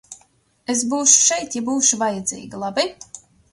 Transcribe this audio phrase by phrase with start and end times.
[0.73, 2.89] Es būšu šeit, ja būšu vajadzīga, labi?